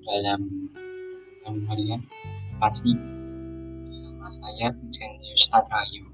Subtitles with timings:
[0.00, 0.40] dalam
[1.42, 2.00] dalam harian
[2.62, 2.96] kasih
[3.88, 6.08] bersama saya Jenius Atrayu.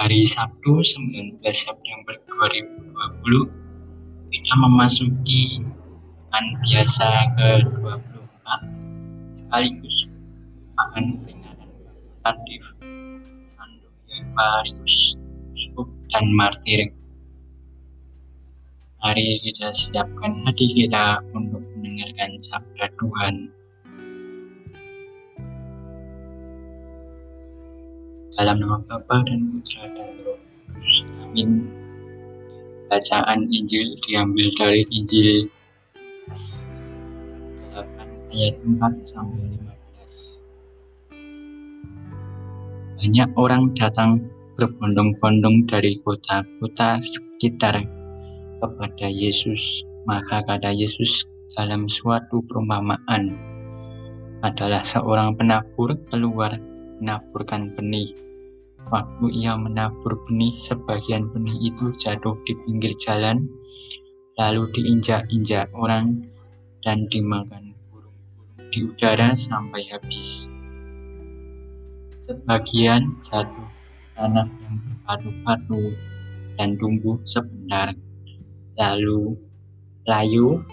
[0.00, 5.60] Hari Sabtu 19 September 2020 kita memasuki
[6.30, 8.46] pekan biasa ke-24
[9.36, 9.96] sekaligus
[10.74, 11.70] pekan peringatan
[12.24, 12.64] Adif
[13.46, 15.20] Sandoya Parius
[16.10, 16.90] dan Martir
[19.00, 23.48] Mari kita siapkan hati kita untuk mendengarkan sabda Tuhan.
[28.36, 31.08] Dalam nama Bapa dan Putra dan Roh Kudus.
[31.24, 31.64] Amin.
[32.92, 35.48] Bacaan Injil diambil dari Injil
[37.72, 37.80] 8
[38.36, 39.48] ayat 4 sampai
[40.04, 40.44] 15.
[43.00, 44.28] Banyak orang datang
[44.60, 47.80] berbondong-bondong dari kota-kota sekitar
[48.60, 49.82] kepada Yesus.
[50.04, 51.24] Maka kata Yesus
[51.56, 53.36] dalam suatu perumpamaan
[54.40, 56.56] adalah seorang penabur keluar
[57.00, 58.12] menaburkan benih.
[58.88, 63.44] Waktu ia menabur benih, sebagian benih itu jatuh di pinggir jalan,
[64.40, 66.24] lalu diinjak-injak orang
[66.80, 68.16] dan dimakan burung-burung
[68.72, 70.48] di udara sampai habis.
[72.24, 73.68] Sebagian jatuh
[74.16, 75.82] tanah yang berbatu-batu
[76.56, 77.92] dan tumbuh sebentar
[78.80, 79.36] lalu
[80.08, 80.64] layu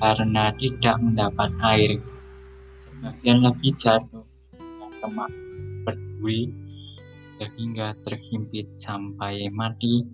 [0.00, 2.00] karena tidak mendapat air.
[2.80, 4.24] Sebagian lagi jatuh
[4.96, 5.28] semak
[5.84, 6.48] berduri
[7.28, 10.04] sehingga terhimpit sampai mati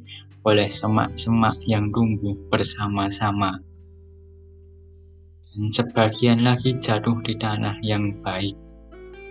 [0.47, 3.63] oleh semak-semak yang tumbuh bersama-sama.
[5.51, 8.55] Dan sebagian lagi jatuh di tanah yang baik,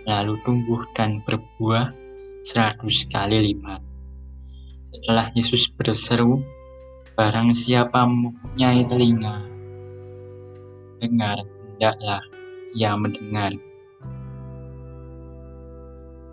[0.04, 1.94] lalu tumbuh dan berbuah
[2.42, 3.80] seratus kali lipat.
[4.92, 6.42] Setelah Yesus berseru,
[7.16, 9.40] Barang siapa mempunyai telinga,
[11.00, 12.20] dengar, hendaklah
[12.76, 13.56] ia mendengar.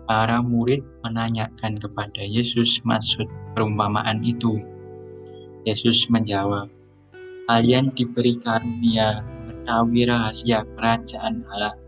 [0.04, 3.24] Para murid menanyakan kepada Yesus maksud
[3.56, 4.60] perumpamaan itu.
[5.64, 6.68] Yesus menjawab,
[7.48, 11.80] Kalian diberi karunia mengetahui rahasia kerajaan Allah,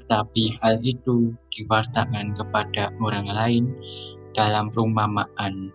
[0.00, 3.64] tetapi hal itu diwartakan kepada orang lain
[4.32, 5.68] dalam perumpamaan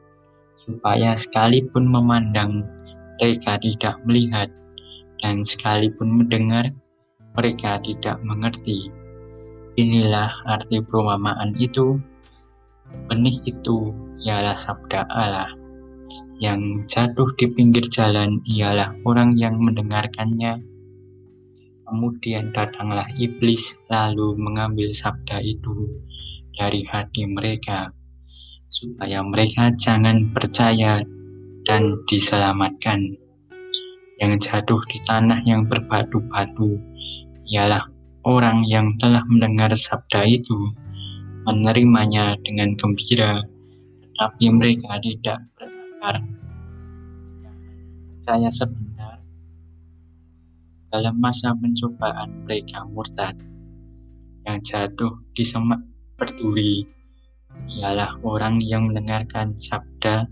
[0.67, 2.67] supaya sekalipun memandang
[3.17, 4.51] mereka tidak melihat
[5.23, 6.75] dan sekalipun mendengar
[7.33, 8.91] mereka tidak mengerti.
[9.79, 12.01] Inilah arti perumpamaan itu.
[13.07, 13.93] Benih itu
[14.25, 15.49] ialah sabda Allah.
[16.37, 20.61] Yang jatuh di pinggir jalan ialah orang yang mendengarkannya.
[21.87, 25.87] Kemudian datanglah iblis lalu mengambil sabda itu
[26.57, 27.93] dari hati mereka
[28.77, 31.01] supaya mereka jangan percaya
[31.65, 33.09] dan diselamatkan.
[34.21, 36.77] Yang jatuh di tanah yang berbatu-batu
[37.49, 37.89] ialah
[38.21, 40.57] orang yang telah mendengar sabda itu,
[41.49, 43.41] menerimanya dengan gembira,
[44.05, 46.15] tetapi mereka tidak berakar.
[48.17, 49.17] Percaya sebentar,
[50.93, 53.37] dalam masa pencobaan mereka murtad,
[54.45, 55.81] yang jatuh di semak
[56.17, 56.96] berduri
[57.77, 60.25] ialah orang yang mendengarkan sabda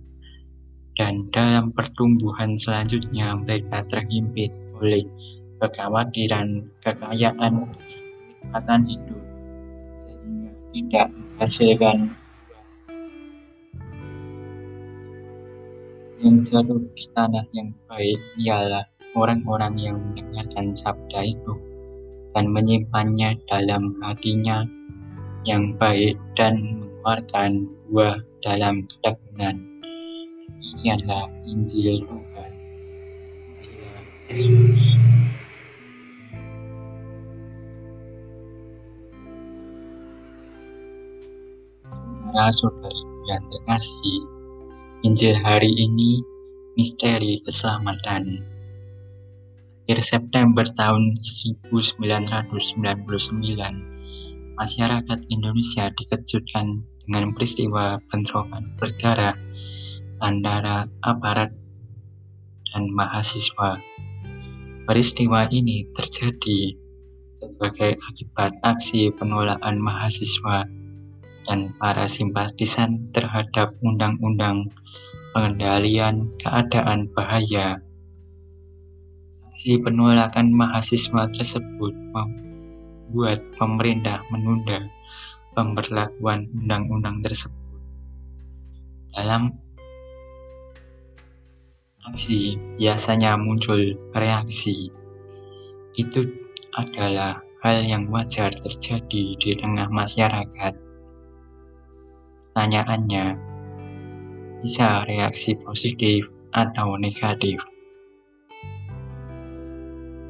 [0.96, 4.50] dan dalam pertumbuhan selanjutnya mereka terhimpit
[4.80, 5.04] oleh
[5.60, 9.22] kekhawatiran, kekayaan, kenikmatan hidup
[10.06, 11.98] sehingga tidak menghasilkan
[16.24, 21.54] yang jatuh di tanah yang baik ialah orang-orang yang mendengarkan sabda itu
[22.36, 24.64] dan menyimpannya dalam hatinya
[25.48, 29.62] yang baik dan mengeluarkan buah dalam ketekunan.
[30.42, 32.52] Demikianlah Injil Tuhan.
[42.26, 44.20] Para saudara yang terkasih,
[45.06, 46.26] Injil hari ini
[46.74, 48.42] misteri keselamatan.
[49.86, 51.14] Akhir September tahun
[51.70, 51.70] 1999,
[54.58, 59.38] masyarakat Indonesia dikejutkan dengan peristiwa bentrokan berdarah
[60.20, 61.54] antara aparat
[62.74, 63.80] dan mahasiswa.
[64.86, 66.78] Peristiwa ini terjadi
[67.36, 70.66] sebagai akibat aksi penolakan mahasiswa
[71.46, 74.70] dan para simpatisan terhadap undang-undang
[75.34, 77.82] pengendalian keadaan bahaya.
[79.52, 84.95] Aksi penolakan mahasiswa tersebut membuat pemerintah menunda
[85.56, 87.58] pemberlakuan undang-undang tersebut.
[89.16, 89.56] Dalam
[92.06, 94.94] aksi biasanya muncul reaksi.
[95.98, 96.28] Itu
[96.76, 100.74] adalah hal yang wajar terjadi di tengah masyarakat.
[102.52, 103.26] Pertanyaannya,
[104.62, 107.60] bisa reaksi positif atau negatif?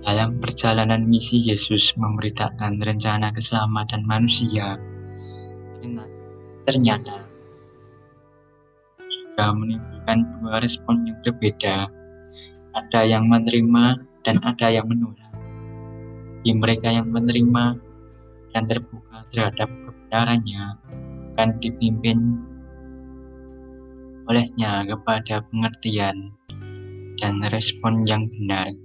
[0.06, 4.78] Dalam perjalanan misi Yesus memberitakan rencana keselamatan manusia,
[6.66, 7.22] ternyata
[8.98, 11.88] juga menimbulkan dua respon yang berbeda.
[12.76, 15.32] Ada yang menerima dan ada yang menolak.
[16.44, 17.80] Di mereka yang menerima
[18.52, 20.64] dan terbuka terhadap kebenarannya
[21.36, 22.20] akan dipimpin
[24.26, 26.34] olehnya kepada pengertian
[27.20, 28.76] dan respon yang benar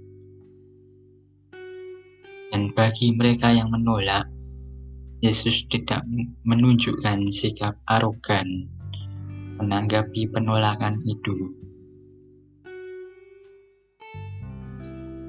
[2.51, 4.27] dan bagi mereka yang menolak,
[5.21, 6.01] Yesus tidak
[6.49, 8.65] menunjukkan sikap arogan
[9.61, 11.53] menanggapi penolakan itu.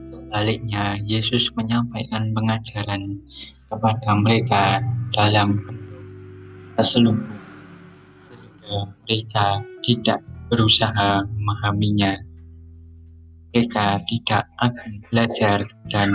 [0.08, 3.20] Sebaliknya, Yesus menyampaikan pengajaran
[3.68, 4.80] kepada mereka
[5.12, 5.60] dalam
[6.80, 7.36] terselubung
[8.24, 12.16] sehingga mereka tidak berusaha memahaminya.
[13.52, 16.08] Mereka tidak akan belajar dan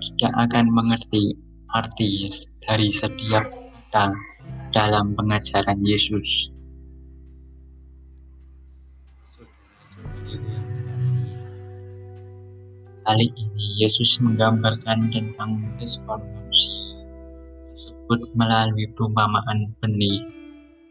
[0.00, 1.36] tidak akan mengerti
[1.76, 2.24] arti
[2.64, 3.44] dari setiap
[3.92, 4.16] kata
[4.72, 6.48] dalam pengajaran Yesus.
[13.06, 16.96] Kali ini Yesus menggambarkan tentang respon manusia
[17.70, 20.26] tersebut melalui perumpamaan benih.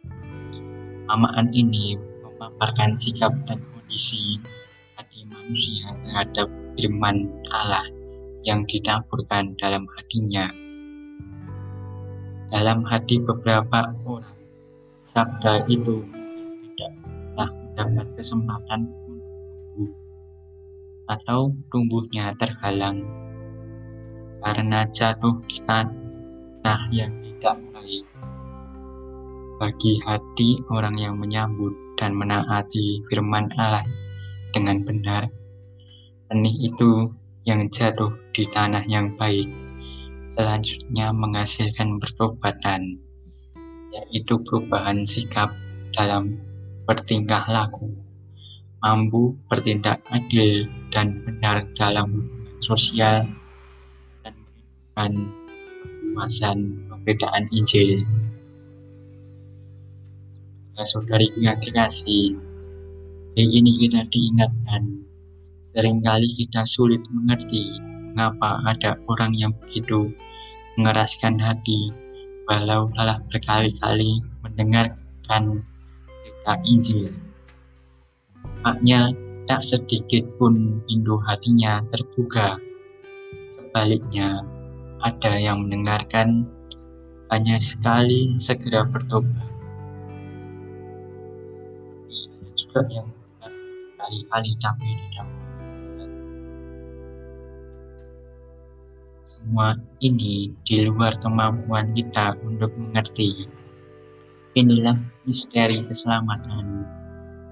[0.07, 4.39] Perumpamaan ini memaparkan sikap dan kondisi
[4.95, 6.47] hati manusia terhadap
[6.79, 7.83] firman Allah
[8.47, 10.64] yang ditaburkan dalam hatinya.
[12.45, 14.37] Dalam hati beberapa orang,
[15.01, 16.05] sabda itu
[16.77, 19.25] tidak pernah mendapat kesempatan untuk
[19.73, 19.93] tumbuh
[21.09, 21.41] atau
[21.73, 23.01] tumbuhnya terhalang.
[24.45, 28.05] Karena jatuh di tanah yang tidak baik.
[29.57, 33.89] Bagi hati orang yang menyambut dan menaati firman Allah
[34.53, 35.33] dengan benar,
[36.29, 37.09] benih itu
[37.41, 39.64] yang jatuh di tanah yang baik
[40.25, 42.99] selanjutnya menghasilkan pertobatan,
[43.93, 45.53] yaitu perubahan sikap
[45.95, 46.37] dalam
[46.85, 47.93] bertingkah laku,
[48.83, 52.29] mampu bertindak adil dan benar dalam
[52.61, 53.25] sosial,
[54.21, 55.11] dan menunjukkan
[55.83, 56.59] kekuasaan
[56.91, 58.05] pembedaan Injil.
[60.75, 62.35] Saudari yang terkasih,
[63.31, 65.05] hari ini kita diingatkan
[65.75, 67.67] Seringkali kita sulit mengerti
[68.15, 70.07] mengapa ada orang yang begitu
[70.79, 71.91] mengeraskan hati
[72.47, 75.59] walau telah berkali-kali mendengarkan
[76.07, 77.11] berita Injil.
[78.63, 79.11] Maknya
[79.51, 82.55] tak sedikit pun pintu hatinya terbuka.
[83.51, 84.41] Sebaliknya,
[85.03, 86.47] ada yang mendengarkan
[87.29, 89.55] hanya sekali segera bertobat.
[92.75, 93.07] juga yang
[93.39, 95.27] berkali-kali tapi tidak
[99.45, 103.45] Semua ini di luar kemampuan kita untuk mengerti.
[104.57, 106.81] Inilah misteri keselamatan.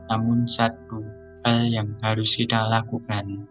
[0.09, 1.05] Namun satu
[1.45, 3.45] hal yang harus kita lakukan,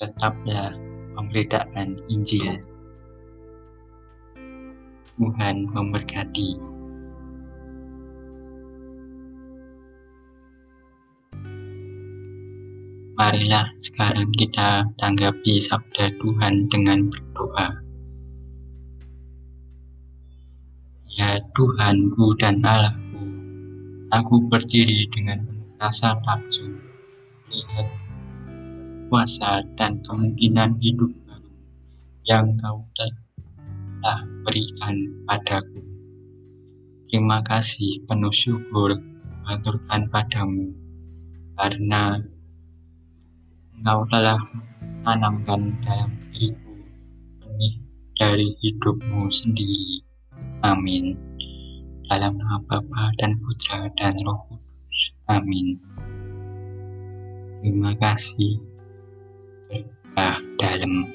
[0.00, 0.72] tetaplah
[1.12, 2.56] memberitakan Injil.
[5.20, 6.77] Tuhan memberkati.
[13.18, 17.82] Marilah sekarang kita tanggapi sabda Tuhan dengan berdoa.
[21.18, 23.26] Ya Tuhanku dan Allahku,
[24.14, 25.50] aku berdiri dengan
[25.82, 26.78] rasa takjub,
[27.50, 27.90] melihat
[29.10, 31.50] kuasa dan kemungkinan hidup baru
[32.22, 34.94] yang kau telah berikan
[35.26, 35.82] padaku.
[37.10, 38.94] Terima kasih penuh syukur
[39.50, 40.70] aturkan padamu,
[41.58, 42.22] karena
[43.78, 44.42] Engkau telah
[45.06, 46.74] tanamkan dalam diriku
[47.38, 47.74] benih
[48.18, 50.02] dari hidupmu sendiri.
[50.66, 51.14] Amin.
[52.10, 55.00] Dalam nama Bapa dan Putra dan Roh Kudus.
[55.30, 55.78] Amin.
[57.62, 58.58] Terima kasih.
[59.70, 61.06] Berkah dalam